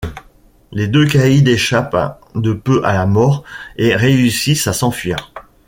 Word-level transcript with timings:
Les 0.71 0.87
deux 0.87 1.05
caïds 1.05 1.47
échappent 1.47 2.19
de 2.33 2.53
peu 2.53 2.83
à 2.83 2.93
la 2.93 3.05
mort, 3.05 3.43
et 3.77 3.95
réussissent 3.95 4.65
à 4.65 4.73
s'enfuir. 4.73 5.31